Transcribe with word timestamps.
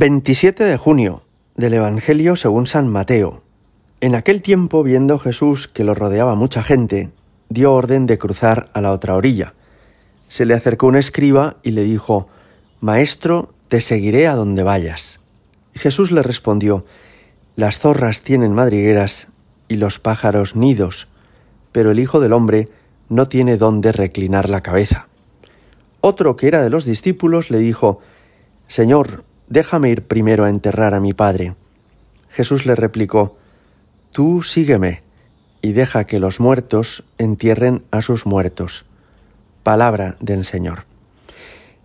27 0.00 0.62
de 0.62 0.76
junio 0.76 1.22
del 1.56 1.74
Evangelio 1.74 2.36
según 2.36 2.68
San 2.68 2.86
Mateo. 2.86 3.42
En 4.00 4.14
aquel 4.14 4.42
tiempo, 4.42 4.84
viendo 4.84 5.18
Jesús 5.18 5.66
que 5.66 5.82
lo 5.82 5.96
rodeaba 5.96 6.36
mucha 6.36 6.62
gente, 6.62 7.10
dio 7.48 7.72
orden 7.72 8.06
de 8.06 8.16
cruzar 8.16 8.70
a 8.74 8.80
la 8.80 8.92
otra 8.92 9.16
orilla. 9.16 9.54
Se 10.28 10.46
le 10.46 10.54
acercó 10.54 10.86
un 10.86 10.94
escriba 10.94 11.56
y 11.64 11.72
le 11.72 11.82
dijo, 11.82 12.28
Maestro, 12.80 13.52
te 13.66 13.80
seguiré 13.80 14.28
a 14.28 14.36
donde 14.36 14.62
vayas. 14.62 15.18
Y 15.74 15.80
Jesús 15.80 16.12
le 16.12 16.22
respondió, 16.22 16.86
Las 17.56 17.80
zorras 17.80 18.22
tienen 18.22 18.54
madrigueras 18.54 19.26
y 19.66 19.78
los 19.78 19.98
pájaros 19.98 20.54
nidos, 20.54 21.08
pero 21.72 21.90
el 21.90 21.98
Hijo 21.98 22.20
del 22.20 22.34
Hombre 22.34 22.68
no 23.08 23.26
tiene 23.26 23.56
dónde 23.56 23.90
reclinar 23.90 24.48
la 24.48 24.60
cabeza. 24.60 25.08
Otro 26.00 26.36
que 26.36 26.46
era 26.46 26.62
de 26.62 26.70
los 26.70 26.84
discípulos 26.84 27.50
le 27.50 27.58
dijo, 27.58 27.98
Señor, 28.68 29.24
déjame 29.48 29.90
ir 29.90 30.06
primero 30.06 30.44
a 30.44 30.50
enterrar 30.50 30.94
a 30.94 31.00
mi 31.00 31.14
padre. 31.14 31.54
Jesús 32.28 32.66
le 32.66 32.74
replicó, 32.74 33.36
Tú 34.12 34.42
sígueme 34.42 35.02
y 35.62 35.72
deja 35.72 36.04
que 36.04 36.18
los 36.18 36.40
muertos 36.40 37.04
entierren 37.18 37.84
a 37.90 38.02
sus 38.02 38.26
muertos. 38.26 38.86
Palabra 39.62 40.16
del 40.20 40.44
Señor. 40.44 40.84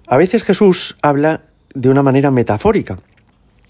A 0.07 0.17
veces 0.17 0.43
Jesús 0.43 0.97
habla 1.01 1.43
de 1.73 1.89
una 1.89 2.03
manera 2.03 2.31
metafórica, 2.31 2.99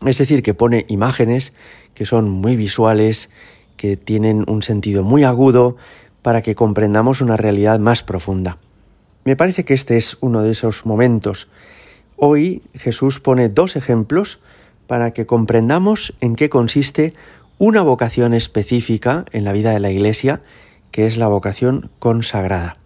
es 0.06 0.18
decir, 0.18 0.44
que 0.44 0.54
pone 0.54 0.86
imágenes 0.90 1.54
que 1.94 2.06
son 2.06 2.30
muy 2.30 2.56
visuales, 2.56 3.30
que 3.78 3.98
tienen 3.98 4.44
un 4.48 4.64
sentido 4.64 5.04
muy 5.04 5.24
agudo, 5.24 5.78
para 6.22 6.42
que 6.42 6.56
comprendamos 6.56 7.22
una 7.22 7.38
realidad 7.38 7.80
más 7.80 8.02
profunda. 8.02 8.58
Me 9.26 9.36
parece 9.36 9.66
que 9.66 9.74
este 9.74 9.98
es 9.98 10.18
uno 10.22 10.42
de 10.42 10.52
esos 10.52 10.86
momentos 10.86 11.50
Hoy 12.16 12.62
Jesús 12.76 13.20
pone 13.20 13.50
dos 13.50 13.76
ejemplos 13.76 14.40
para 14.88 15.12
que 15.12 15.26
comprendamos 15.26 16.14
en 16.22 16.36
qué 16.36 16.50
consiste 16.50 17.14
una 17.58 17.82
vocación 17.82 18.34
específica 18.34 19.26
en 19.32 19.44
la 19.44 19.54
vida 19.54 19.72
de 19.72 19.80
la 19.80 19.92
Iglesia, 19.92 20.42
que 20.92 21.08
es 21.08 21.18
la 21.18 21.28
vocación 21.28 21.90
consagrada. 22.00 22.78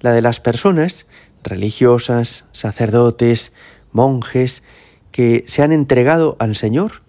La 0.00 0.12
de 0.12 0.22
las 0.22 0.40
personas 0.40 1.06
religiosas, 1.42 2.44
sacerdotes, 2.52 3.52
monjes, 3.92 4.62
que 5.10 5.44
se 5.46 5.62
han 5.62 5.72
entregado 5.72 6.36
al 6.38 6.56
Señor, 6.56 7.02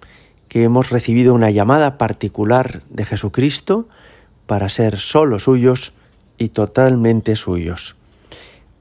que 0.50 0.64
hemos 0.64 0.90
recibido 0.90 1.34
una 1.34 1.50
llamada 1.50 1.98
particular 1.98 2.84
de 2.90 3.06
Jesucristo 3.06 3.88
para 4.46 4.70
ser 4.70 5.00
solo 5.00 5.40
suyos 5.40 5.94
y 6.38 6.50
totalmente 6.50 7.36
suyos. 7.36 7.96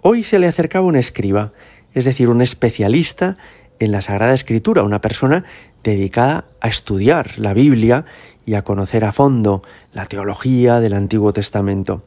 Hoy 0.00 0.24
se 0.24 0.38
le 0.38 0.48
acercaba 0.48 0.86
un 0.86 0.96
escriba 0.96 1.52
es 1.94 2.04
decir, 2.04 2.28
un 2.28 2.42
especialista 2.42 3.36
en 3.78 3.92
la 3.92 4.02
Sagrada 4.02 4.34
Escritura, 4.34 4.82
una 4.82 5.00
persona 5.00 5.44
dedicada 5.82 6.44
a 6.60 6.68
estudiar 6.68 7.38
la 7.38 7.52
Biblia 7.54 8.04
y 8.46 8.54
a 8.54 8.62
conocer 8.62 9.04
a 9.04 9.12
fondo 9.12 9.62
la 9.92 10.06
teología 10.06 10.80
del 10.80 10.94
Antiguo 10.94 11.32
Testamento. 11.32 12.02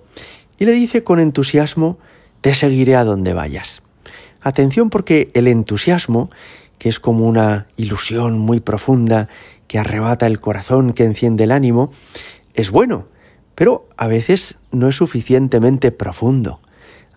Y 0.58 0.66
le 0.66 0.72
dice 0.72 1.04
con 1.04 1.20
entusiasmo, 1.20 1.98
te 2.42 2.54
seguiré 2.54 2.96
a 2.96 3.04
donde 3.04 3.34
vayas. 3.34 3.82
Atención 4.42 4.90
porque 4.90 5.32
el 5.34 5.48
entusiasmo, 5.48 6.30
que 6.78 6.90
es 6.90 7.00
como 7.00 7.28
una 7.28 7.68
ilusión 7.78 8.38
muy 8.38 8.60
profunda 8.60 9.28
que 9.68 9.80
arrebata 9.80 10.28
el 10.28 10.40
corazón, 10.40 10.94
que 10.94 11.04
enciende 11.04 11.46
el 11.46 11.52
ánimo, 11.52 11.92
es 12.54 12.72
bueno, 12.72 13.08
pero 13.56 13.88
a 13.98 14.08
veces 14.08 14.58
no 14.72 14.88
es 14.88 14.96
suficientemente 14.96 15.92
profundo. 15.92 16.60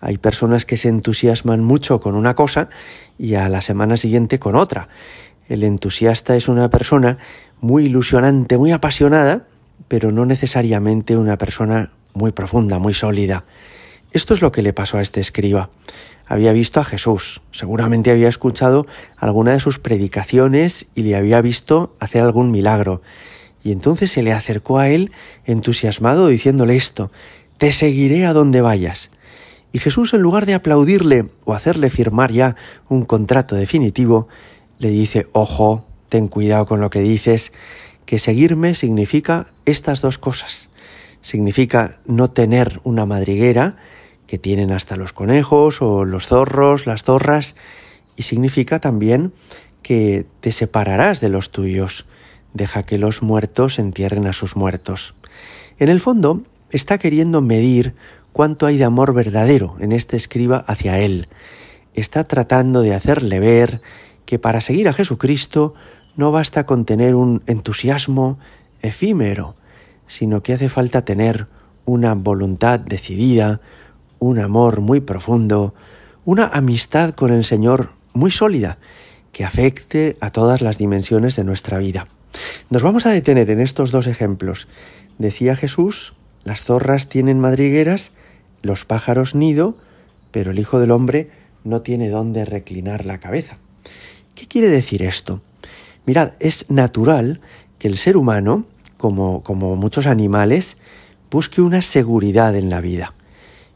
Hay 0.01 0.17
personas 0.17 0.65
que 0.65 0.77
se 0.77 0.89
entusiasman 0.89 1.63
mucho 1.63 1.99
con 1.99 2.15
una 2.15 2.35
cosa 2.35 2.69
y 3.17 3.35
a 3.35 3.49
la 3.49 3.61
semana 3.61 3.97
siguiente 3.97 4.39
con 4.39 4.55
otra. 4.55 4.87
El 5.47 5.63
entusiasta 5.63 6.35
es 6.35 6.47
una 6.47 6.69
persona 6.69 7.17
muy 7.59 7.85
ilusionante, 7.85 8.57
muy 8.57 8.71
apasionada, 8.71 9.47
pero 9.87 10.11
no 10.11 10.25
necesariamente 10.25 11.17
una 11.17 11.37
persona 11.37 11.91
muy 12.13 12.31
profunda, 12.31 12.79
muy 12.79 12.93
sólida. 12.93 13.45
Esto 14.11 14.33
es 14.33 14.41
lo 14.41 14.51
que 14.51 14.61
le 14.61 14.73
pasó 14.73 14.97
a 14.97 15.01
este 15.01 15.21
escriba. 15.21 15.69
Había 16.25 16.53
visto 16.53 16.79
a 16.79 16.85
Jesús, 16.85 17.41
seguramente 17.51 18.11
había 18.11 18.29
escuchado 18.29 18.85
alguna 19.17 19.51
de 19.51 19.59
sus 19.59 19.79
predicaciones 19.79 20.85
y 20.95 21.03
le 21.03 21.15
había 21.15 21.41
visto 21.41 21.95
hacer 21.99 22.21
algún 22.21 22.51
milagro. 22.51 23.01
Y 23.63 23.71
entonces 23.71 24.11
se 24.11 24.23
le 24.23 24.31
acercó 24.31 24.79
a 24.79 24.89
él 24.89 25.11
entusiasmado 25.45 26.27
diciéndole 26.27 26.75
esto, 26.75 27.11
Te 27.57 27.71
seguiré 27.71 28.25
a 28.25 28.33
donde 28.33 28.61
vayas. 28.61 29.09
Y 29.71 29.79
Jesús, 29.79 30.13
en 30.13 30.21
lugar 30.21 30.45
de 30.45 30.55
aplaudirle 30.55 31.29
o 31.45 31.53
hacerle 31.53 31.89
firmar 31.89 32.31
ya 32.31 32.55
un 32.87 33.05
contrato 33.05 33.55
definitivo, 33.55 34.27
le 34.79 34.89
dice, 34.89 35.27
ojo, 35.31 35.85
ten 36.09 36.27
cuidado 36.27 36.65
con 36.65 36.81
lo 36.81 36.89
que 36.89 37.01
dices, 37.01 37.51
que 38.05 38.17
seguirme 38.17 38.73
significa 38.73 39.47
estas 39.65 40.01
dos 40.01 40.17
cosas. 40.17 40.69
Significa 41.21 41.99
no 42.05 42.31
tener 42.31 42.79
una 42.83 43.05
madriguera, 43.05 43.75
que 44.25 44.37
tienen 44.37 44.71
hasta 44.71 44.95
los 44.95 45.11
conejos 45.11 45.81
o 45.81 46.05
los 46.05 46.27
zorros, 46.27 46.85
las 46.85 47.03
zorras, 47.03 47.55
y 48.15 48.23
significa 48.23 48.79
también 48.79 49.33
que 49.81 50.25
te 50.39 50.51
separarás 50.51 51.19
de 51.19 51.29
los 51.29 51.51
tuyos, 51.51 52.05
deja 52.53 52.83
que 52.83 52.97
los 52.97 53.21
muertos 53.21 53.79
entierren 53.79 54.27
a 54.27 54.33
sus 54.33 54.55
muertos. 54.55 55.13
En 55.77 55.89
el 55.89 55.99
fondo, 55.99 56.43
está 56.71 56.97
queriendo 56.97 57.41
medir 57.41 57.95
cuánto 58.33 58.65
hay 58.65 58.77
de 58.77 58.85
amor 58.85 59.13
verdadero 59.13 59.75
en 59.79 59.91
este 59.91 60.17
escriba 60.17 60.57
hacia 60.67 60.99
él. 60.99 61.27
Está 61.93 62.23
tratando 62.23 62.81
de 62.81 62.93
hacerle 62.93 63.39
ver 63.39 63.81
que 64.25 64.39
para 64.39 64.61
seguir 64.61 64.87
a 64.87 64.93
Jesucristo 64.93 65.73
no 66.15 66.31
basta 66.31 66.65
con 66.65 66.85
tener 66.85 67.15
un 67.15 67.41
entusiasmo 67.47 68.39
efímero, 68.81 69.55
sino 70.07 70.43
que 70.43 70.53
hace 70.53 70.69
falta 70.69 71.03
tener 71.03 71.47
una 71.85 72.13
voluntad 72.13 72.79
decidida, 72.79 73.61
un 74.19 74.39
amor 74.39 74.81
muy 74.81 74.99
profundo, 74.99 75.73
una 76.25 76.45
amistad 76.45 77.13
con 77.13 77.31
el 77.31 77.45
Señor 77.45 77.89
muy 78.13 78.31
sólida, 78.31 78.77
que 79.31 79.45
afecte 79.45 80.17
a 80.21 80.31
todas 80.31 80.61
las 80.61 80.77
dimensiones 80.77 81.35
de 81.35 81.43
nuestra 81.43 81.77
vida. 81.77 82.07
Nos 82.69 82.83
vamos 82.83 83.05
a 83.05 83.11
detener 83.11 83.49
en 83.49 83.59
estos 83.59 83.91
dos 83.91 84.07
ejemplos. 84.07 84.67
Decía 85.17 85.55
Jesús, 85.55 86.13
las 86.43 86.63
zorras 86.63 87.09
tienen 87.09 87.39
madrigueras 87.39 88.11
los 88.61 88.85
pájaros 88.85 89.35
nido, 89.35 89.75
pero 90.31 90.51
el 90.51 90.59
Hijo 90.59 90.79
del 90.79 90.91
Hombre 90.91 91.29
no 91.63 91.81
tiene 91.81 92.09
dónde 92.09 92.45
reclinar 92.45 93.05
la 93.05 93.19
cabeza. 93.19 93.57
¿Qué 94.35 94.47
quiere 94.47 94.67
decir 94.67 95.03
esto? 95.03 95.41
Mirad, 96.05 96.33
es 96.39 96.69
natural 96.69 97.41
que 97.77 97.87
el 97.87 97.97
ser 97.97 98.17
humano, 98.17 98.65
como, 98.97 99.43
como 99.43 99.75
muchos 99.75 100.07
animales, 100.07 100.77
busque 101.29 101.61
una 101.61 101.81
seguridad 101.81 102.55
en 102.55 102.69
la 102.69 102.81
vida, 102.81 103.13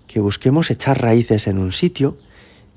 que 0.07 0.19
busquemos 0.19 0.71
echar 0.71 1.01
raíces 1.01 1.47
en 1.47 1.57
un 1.59 1.71
sitio, 1.71 2.17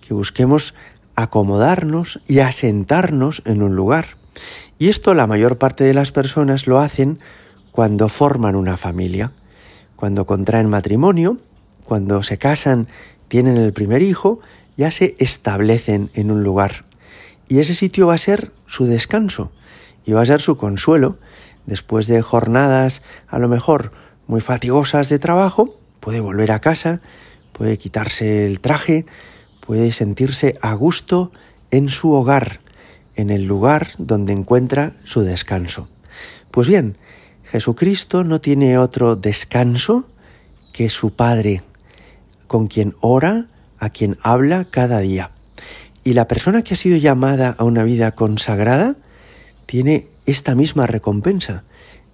que 0.07 0.15
busquemos 0.15 0.75
acomodarnos 1.15 2.21
y 2.29 2.41
asentarnos 2.41 3.43
en 3.47 3.63
un 3.63 3.75
lugar. 3.75 4.17
Y 4.79 4.89
esto 4.89 5.15
la 5.15 5.27
mayor 5.27 5.57
parte 5.59 5.85
de 5.85 5.95
las 5.95 6.13
personas 6.13 6.67
lo 6.67 6.79
hacen 6.79 7.19
cuando 7.73 8.09
forman 8.09 8.57
una 8.57 8.77
familia, 8.77 9.33
cuando 9.97 10.27
contraen 10.27 10.69
matrimonio 10.69 11.39
cuando 11.87 12.23
se 12.23 12.37
casan, 12.37 12.89
tienen 13.29 13.57
el 13.57 13.73
primer 13.73 14.03
hijo, 14.03 14.41
ya 14.77 14.91
se 14.91 15.15
establecen 15.19 16.11
en 16.15 16.31
un 16.31 16.43
lugar. 16.43 16.85
Y 17.49 17.61
ese 17.61 17.75
sitio 17.75 18.09
va 18.09 18.15
a 18.15 18.19
ser 18.19 18.51
su 18.67 18.87
descanso 18.87 19.53
y 20.05 20.13
va 20.13 20.23
a 20.23 20.27
ser 20.27 20.43
su 20.43 20.57
consuelo. 20.57 21.17
Después 21.65 22.09
de 22.09 22.23
jornadas 22.23 23.03
a 23.29 23.39
lo 23.39 23.49
mejor 23.49 23.93
muy 24.27 24.41
fatigosas 24.41 25.09
de 25.09 25.21
trabajo, 25.21 25.77
puede 26.01 26.21
volver 26.21 26.51
a 26.51 26.61
casa, 26.61 27.01
puede 27.53 27.79
quitarse 27.79 28.47
el 28.47 28.61
traje, 28.61 29.07
puede 29.61 29.93
sentirse 29.93 30.59
a 30.61 30.75
gusto 30.75 31.31
en 31.71 31.89
su 31.89 32.13
hogar, 32.13 32.61
en 33.15 33.31
el 33.31 33.45
lugar 33.45 33.91
donde 33.99 34.33
encuentra 34.33 34.97
su 35.05 35.23
descanso. 35.23 35.89
Pues 36.51 36.67
bien, 36.67 36.99
Jesucristo 37.45 38.25
no 38.25 38.41
tiene 38.41 38.77
otro 38.77 39.15
descanso 39.15 40.09
que 40.73 40.91
su 40.91 41.15
Padre, 41.15 41.63
con 42.47 42.67
quien 42.67 42.95
ora, 43.01 43.47
a 43.79 43.91
quien 43.91 44.19
habla 44.23 44.67
cada 44.71 45.01
día. 45.01 45.31
Y 46.05 46.13
la 46.13 46.29
persona 46.29 46.63
que 46.63 46.75
ha 46.75 46.77
sido 46.77 46.97
llamada 46.97 47.55
a 47.59 47.65
una 47.65 47.85
vida 47.85 48.13
consagrada 48.13 48.97
tiene 49.67 50.09
esta 50.27 50.55
misma 50.55 50.87
recompensa, 50.87 51.65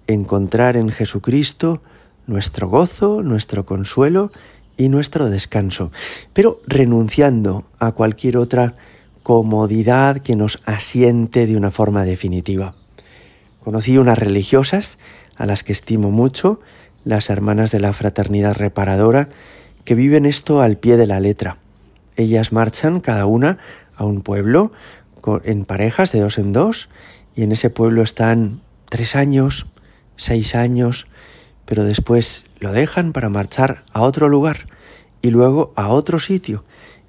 encontrar 0.07 0.77
en 0.77 0.89
Jesucristo 0.89 1.81
nuestro 2.27 2.69
gozo, 2.69 3.21
nuestro 3.21 3.65
consuelo 3.65 4.31
y 4.77 4.89
nuestro 4.89 5.29
descanso, 5.29 5.91
pero 6.33 6.61
renunciando 6.65 7.65
a 7.79 7.91
cualquier 7.91 8.37
otra 8.37 8.75
comodidad 9.21 10.19
que 10.19 10.35
nos 10.35 10.59
asiente 10.65 11.47
de 11.47 11.55
una 11.55 11.71
forma 11.71 12.03
definitiva. 12.03 12.75
Conocí 13.63 13.97
unas 13.97 14.17
religiosas 14.17 14.97
a 15.35 15.45
las 15.45 15.63
que 15.63 15.71
estimo 15.71 16.11
mucho, 16.11 16.59
las 17.05 17.29
hermanas 17.29 17.71
de 17.71 17.79
la 17.79 17.93
Fraternidad 17.93 18.55
Reparadora, 18.55 19.29
que 19.85 19.95
viven 19.95 20.25
esto 20.25 20.61
al 20.61 20.77
pie 20.77 20.97
de 20.97 21.07
la 21.07 21.19
letra. 21.19 21.57
Ellas 22.15 22.51
marchan 22.51 22.99
cada 22.99 23.25
una 23.25 23.57
a 23.95 24.05
un 24.05 24.21
pueblo 24.21 24.71
en 25.43 25.65
parejas 25.65 26.11
de 26.11 26.19
dos 26.19 26.37
en 26.37 26.53
dos 26.53 26.89
y 27.35 27.43
en 27.43 27.51
ese 27.51 27.69
pueblo 27.69 28.01
están 28.01 28.61
tres 28.89 29.15
años, 29.15 29.67
seis 30.15 30.55
años, 30.55 31.07
pero 31.65 31.83
después 31.83 32.45
lo 32.59 32.71
dejan 32.71 33.13
para 33.13 33.29
marchar 33.29 33.83
a 33.93 34.01
otro 34.01 34.29
lugar 34.29 34.67
y 35.21 35.29
luego 35.29 35.73
a 35.75 35.89
otro 35.89 36.19
sitio 36.19 36.63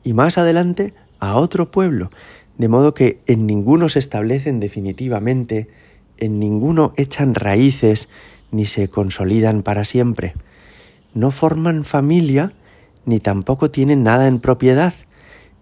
y 0.04 0.12
más 0.12 0.38
adelante 0.38 0.94
a 1.18 1.36
otro 1.36 1.70
pueblo, 1.70 2.10
de 2.58 2.68
modo 2.68 2.94
que 2.94 3.18
en 3.26 3.46
ninguno 3.46 3.88
se 3.88 3.98
establecen 3.98 4.60
definitivamente, 4.60 5.68
en 6.18 6.38
ninguno 6.38 6.92
echan 6.96 7.34
raíces 7.34 8.08
ni 8.50 8.66
se 8.66 8.88
consolidan 8.88 9.62
para 9.62 9.84
siempre. 9.84 10.34
No 11.14 11.30
forman 11.30 11.84
familia 11.84 12.52
ni 13.06 13.20
tampoco 13.20 13.70
tienen 13.70 14.02
nada 14.02 14.26
en 14.26 14.40
propiedad. 14.40 14.94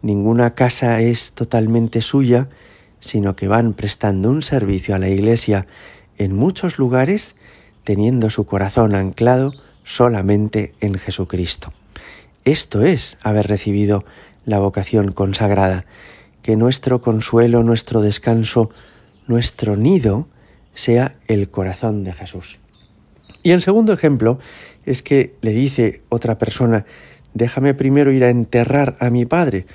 Ninguna 0.03 0.55
casa 0.55 1.01
es 1.01 1.33
totalmente 1.33 2.01
suya, 2.01 2.49
sino 3.01 3.37
que 3.37 3.49
van 3.49 3.73
prestando 3.73 4.31
un 4.31 4.43
servicio 4.43 4.95
a 4.95 4.99
la 4.99 5.09
Iglesia 5.09 5.67
en 6.19 6.35
muchos 6.35 6.79
lugares, 6.79 7.37
teniendo 7.85 8.31
su 8.31 8.47
corazón 8.47 8.95
anclado 8.95 9.53
solamente 9.85 10.75
en 10.81 10.95
Jesucristo. 10.95 11.73
Esto 12.45 12.83
es 12.83 13.19
haber 13.23 13.47
recibido 13.47 14.05
la 14.45 14.59
vocación 14.59 15.13
consagrada, 15.13 15.85
que 16.43 16.57
nuestro 16.57 17.01
consuelo, 17.01 17.63
nuestro 17.63 18.01
descanso, 18.01 18.71
nuestro 19.27 19.77
nido 19.77 20.27
sea 20.75 21.17
el 21.29 21.51
corazón 21.51 22.03
de 22.03 22.13
Jesús. 22.13 22.59
Y 23.43 23.51
el 23.51 23.63
segundo 23.63 23.93
ejemplo 23.93 24.39
es 24.85 25.03
que 25.03 25.37
le 25.43 25.53
dice 25.53 26.03
otra 26.09 26.39
persona, 26.39 26.85
déjame 27.35 27.75
primero 27.75 28.13
ir 28.13 28.25
a 28.25 28.31
enterrar 28.31 28.97
a 29.01 29.11
mi 29.11 29.25
padre. 29.27 29.67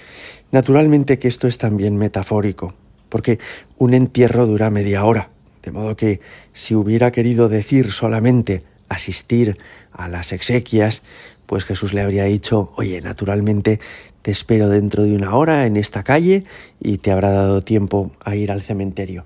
Naturalmente 0.51 1.19
que 1.19 1.27
esto 1.27 1.47
es 1.47 1.57
también 1.57 1.97
metafórico, 1.97 2.73
porque 3.09 3.39
un 3.77 3.93
entierro 3.93 4.45
dura 4.45 4.69
media 4.69 5.03
hora, 5.03 5.29
de 5.63 5.71
modo 5.71 5.95
que 5.95 6.21
si 6.53 6.75
hubiera 6.75 7.11
querido 7.11 7.49
decir 7.49 7.91
solamente 7.91 8.63
asistir 8.89 9.57
a 9.91 10.07
las 10.07 10.31
exequias, 10.31 11.01
pues 11.45 11.65
Jesús 11.65 11.93
le 11.93 12.01
habría 12.01 12.25
dicho, 12.25 12.71
oye, 12.75 13.01
naturalmente 13.01 13.79
te 14.21 14.31
espero 14.31 14.69
dentro 14.69 15.03
de 15.03 15.15
una 15.15 15.35
hora 15.35 15.65
en 15.65 15.77
esta 15.77 16.03
calle 16.03 16.43
y 16.79 16.97
te 16.97 17.11
habrá 17.11 17.31
dado 17.31 17.61
tiempo 17.61 18.11
a 18.23 18.35
ir 18.35 18.51
al 18.51 18.61
cementerio. 18.61 19.23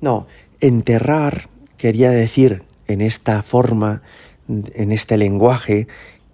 No, 0.00 0.26
enterrar 0.60 1.48
quería 1.76 2.10
decir 2.10 2.62
en 2.86 3.00
esta 3.00 3.42
forma, 3.42 4.02
en 4.48 4.92
este 4.92 5.16
lenguaje 5.18 5.86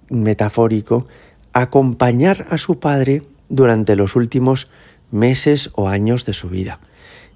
metafórico, 0.09 1.09
acompañar 1.55 2.47
a 2.51 2.59
su 2.59 2.79
padre 2.81 3.23
durante 3.49 3.97
los 3.97 4.17
últimos 4.17 4.69
meses 5.11 5.71
o 5.75 5.89
años 5.89 6.27
de 6.27 6.35
su 6.35 6.51
vida. 6.51 6.81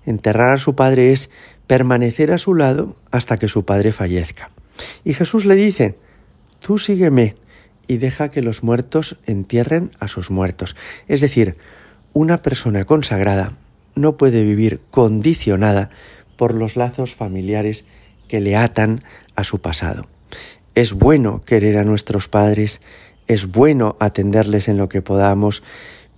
Enterrar 0.05 0.53
a 0.53 0.59
su 0.59 0.75
padre 0.75 1.12
es 1.12 1.31
permanecer 1.67 2.32
a 2.32 2.38
su 2.38 2.55
lado 2.55 2.97
hasta 3.11 3.38
que 3.38 3.49
su 3.49 3.65
padre 3.65 3.93
fallezca. 3.93 4.50
Y 5.05 5.15
Jesús 5.15 5.44
le 5.44 5.55
dice, 5.55 5.97
tú 6.61 6.79
sígueme 6.79 7.37
y 7.87 7.99
deja 7.99 8.31
que 8.31 8.43
los 8.43 8.62
muertos 8.62 9.19
entierren 9.26 9.93
a 10.00 10.09
sus 10.09 10.31
muertos. 10.31 10.76
Es 11.06 11.21
decir, 11.21 11.56
una 12.12 12.38
persona 12.38 12.85
consagrada 12.85 13.56
no 13.94 14.17
puede 14.17 14.43
vivir 14.43 14.81
condicionada 14.91 15.91
por 16.37 16.55
los 16.55 16.76
lazos 16.76 17.14
familiares 17.14 17.85
que 18.29 18.41
le 18.41 18.56
atan 18.56 19.05
a 19.37 19.44
su 19.44 19.61
pasado. 19.61 20.06
Es 20.75 20.93
bueno 20.93 21.43
querer 21.44 21.76
a 21.79 21.85
nuestros 21.85 22.29
padres, 22.29 22.81
es 23.29 23.47
bueno 23.47 23.97
atenderles 24.01 24.69
en 24.69 24.79
lo 24.79 24.89
que 24.89 25.03
podamos, 25.03 25.63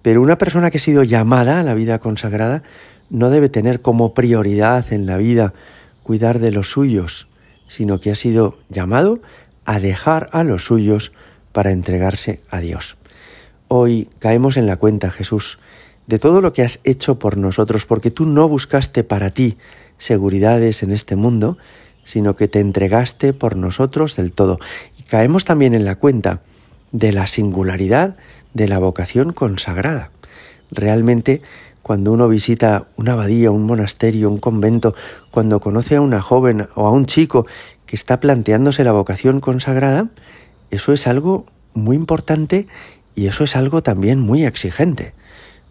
pero 0.02 0.22
una 0.22 0.38
persona 0.38 0.70
que 0.70 0.78
ha 0.78 0.80
sido 0.80 1.02
llamada 1.02 1.60
a 1.60 1.62
la 1.62 1.74
vida 1.74 1.98
consagrada 1.98 2.62
no 3.10 3.28
debe 3.28 3.48
tener 3.48 3.82
como 3.82 4.14
prioridad 4.14 4.92
en 4.92 5.04
la 5.06 5.18
vida 5.18 5.52
cuidar 6.04 6.38
de 6.38 6.52
los 6.52 6.70
suyos, 6.70 7.26
sino 7.68 8.00
que 8.00 8.10
ha 8.10 8.14
sido 8.14 8.58
llamado 8.68 9.20
a 9.64 9.80
dejar 9.80 10.30
a 10.32 10.44
los 10.44 10.64
suyos 10.64 11.12
para 11.52 11.72
entregarse 11.72 12.40
a 12.48 12.60
Dios. 12.60 12.96
Hoy 13.68 14.08
caemos 14.18 14.56
en 14.56 14.66
la 14.66 14.76
cuenta, 14.76 15.10
Jesús, 15.10 15.58
de 16.06 16.18
todo 16.18 16.40
lo 16.40 16.52
que 16.52 16.62
has 16.62 16.80
hecho 16.84 17.18
por 17.18 17.36
nosotros, 17.36 17.86
porque 17.86 18.10
tú 18.10 18.26
no 18.26 18.48
buscaste 18.48 19.04
para 19.04 19.30
ti 19.30 19.58
seguridades 19.98 20.82
en 20.82 20.92
este 20.92 21.14
mundo, 21.14 21.58
sino 22.04 22.34
que 22.34 22.48
te 22.48 22.60
entregaste 22.60 23.32
por 23.32 23.56
nosotros 23.56 24.16
del 24.16 24.32
todo. 24.32 24.58
Y 24.98 25.02
caemos 25.02 25.44
también 25.44 25.74
en 25.74 25.84
la 25.84 25.96
cuenta 25.96 26.42
de 26.92 27.12
la 27.12 27.26
singularidad 27.26 28.16
de 28.54 28.68
la 28.68 28.78
vocación 28.78 29.32
consagrada. 29.32 30.10
Realmente, 30.70 31.42
cuando 31.82 32.12
uno 32.12 32.28
visita 32.28 32.86
una 32.96 33.12
abadía, 33.12 33.50
un 33.50 33.64
monasterio, 33.64 34.30
un 34.30 34.38
convento, 34.38 34.94
cuando 35.30 35.60
conoce 35.60 35.96
a 35.96 36.00
una 36.00 36.20
joven 36.20 36.68
o 36.74 36.86
a 36.86 36.90
un 36.90 37.06
chico 37.06 37.46
que 37.86 37.96
está 37.96 38.20
planteándose 38.20 38.84
la 38.84 38.92
vocación 38.92 39.40
consagrada, 39.40 40.08
eso 40.70 40.92
es 40.92 41.06
algo 41.06 41.46
muy 41.74 41.96
importante 41.96 42.66
y 43.14 43.26
eso 43.26 43.44
es 43.44 43.56
algo 43.56 43.82
también 43.82 44.20
muy 44.20 44.44
exigente. 44.44 45.14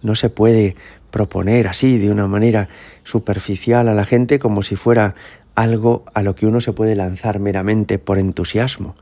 No 0.02 0.16
se 0.16 0.30
puede 0.30 0.76
proponer 1.12 1.68
así 1.68 1.98
de 1.98 2.12
una 2.12 2.28
manera 2.28 2.70
superficial 3.04 3.88
a 3.88 3.94
la 3.94 4.06
gente 4.06 4.40
como 4.40 4.64
si 4.64 4.76
fuera 4.76 5.16
algo 5.56 6.06
a 6.14 6.22
lo 6.22 6.36
que 6.36 6.46
uno 6.46 6.62
se 6.62 6.74
puede 6.74 6.96
lanzar 6.96 7.40
meramente 7.40 8.00
por 8.00 8.18
entusiasmo, 8.18 8.96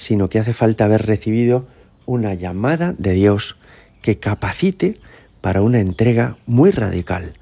sino 0.00 0.28
que 0.28 0.38
hace 0.38 0.54
falta 0.54 0.86
haber 0.86 1.06
recibido 1.06 1.66
una 2.06 2.32
llamada 2.34 2.94
de 2.96 3.12
Dios 3.12 3.56
que 4.00 4.18
capacite 4.18 4.96
para 5.42 5.60
una 5.60 5.78
entrega 5.78 6.36
muy 6.46 6.70
radical. 6.70 7.34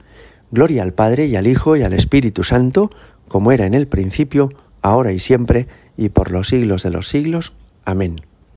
Gloria 0.50 0.82
al 0.82 0.92
Padre 0.92 1.26
y 1.26 1.36
al 1.36 1.46
Hijo 1.46 1.76
y 1.76 1.82
al 1.84 1.92
Espíritu 1.92 2.42
Santo, 2.42 2.90
como 3.28 3.52
era 3.52 3.64
en 3.64 3.74
el 3.74 3.86
principio, 3.86 4.52
ahora 4.82 5.12
y 5.12 5.20
siempre, 5.20 5.68
y 5.96 6.08
por 6.08 6.32
los 6.32 6.48
siglos 6.48 6.82
de 6.82 6.90
los 6.90 7.08
siglos. 7.08 7.52
Amén. 7.84 8.16